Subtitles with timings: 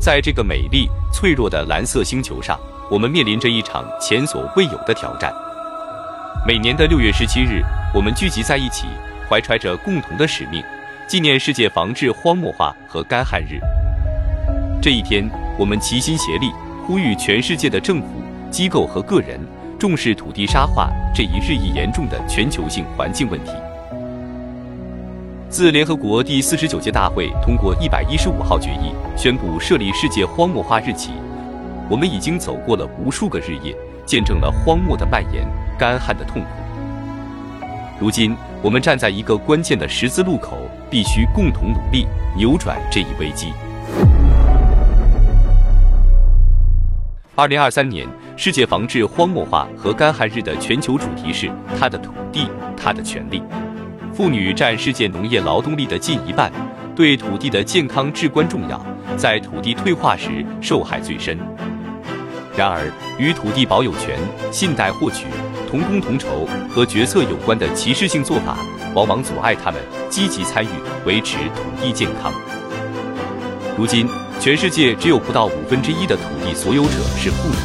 [0.00, 2.58] 在这个美丽脆弱的蓝色星球上，
[2.90, 5.30] 我们面临着一场前所未有的挑战。
[6.46, 7.62] 每年的六月十七日，
[7.94, 8.86] 我们聚集在一起，
[9.28, 10.64] 怀揣着共同的使命，
[11.06, 13.60] 纪念世界防治荒漠化和干旱日。
[14.80, 15.28] 这一天，
[15.58, 16.50] 我们齐心协力，
[16.86, 18.06] 呼吁全世界的政府、
[18.50, 19.38] 机构和个人
[19.78, 23.52] 重视土地沙化这一日益严重的全球性环境问题。
[25.60, 31.10] 自联合国第四十九届大会通过一百一十五号决议，宣布设立世界荒漠化日起，
[31.90, 33.76] 我们已经走过了无数个日夜，
[34.06, 35.46] 见证了荒漠的蔓延、
[35.78, 36.48] 干旱的痛苦。
[38.00, 40.56] 如今，我们站在一个关键的十字路口，
[40.88, 43.52] 必须共同努力扭转这一危机。
[47.34, 52.48] 二零二三年世界防治荒漠化和干旱日的全球主题是“它的土地，
[52.78, 53.42] 它的权利”。
[54.20, 56.52] 妇女占世界农业劳动力的近一半，
[56.94, 58.78] 对土地的健康至关重要，
[59.16, 61.38] 在土地退化时受害最深。
[62.54, 64.18] 然而，与土地保有权、
[64.52, 65.24] 信贷获取、
[65.70, 68.58] 同工同酬和决策有关的歧视性做法，
[68.94, 69.80] 往往阻碍他们
[70.10, 70.68] 积极参与
[71.06, 72.30] 维持土地健康。
[73.78, 74.06] 如今，
[74.38, 77.56] 全世界只有不到五分之一的土地所有者是妇女。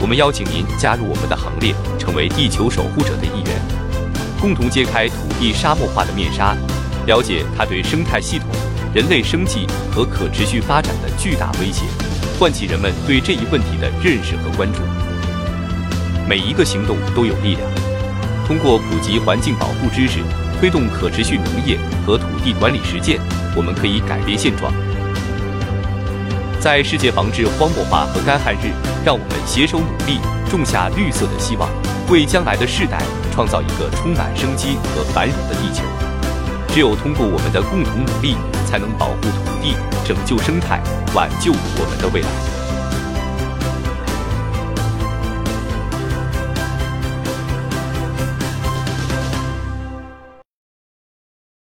[0.00, 3.77] 我们邀请您加入我们的行列，成为地球守护者的一员。
[4.40, 6.56] 共同揭开土地沙漠化的面纱，
[7.06, 8.48] 了解它对生态系统、
[8.94, 11.82] 人类生计和可持续发展的巨大威胁，
[12.38, 14.80] 唤起人们对这一问题的认识和关注。
[16.28, 17.68] 每一个行动都有力量。
[18.46, 20.20] 通过普及环境保护知识，
[20.58, 23.20] 推动可持续农业和土地管理实践，
[23.54, 24.72] 我们可以改变现状。
[26.60, 28.72] 在世界防治荒漠化和干旱日，
[29.04, 30.18] 让我们携手努力，
[30.50, 31.68] 种下绿色的希望。
[32.10, 32.98] 为将来的世代
[33.32, 35.82] 创造一个充满生机和繁荣的地球。
[36.68, 39.74] 只有通过我们的共同努力，才能保护土地、
[40.06, 40.80] 拯救生态、
[41.14, 42.77] 挽救我们的未来。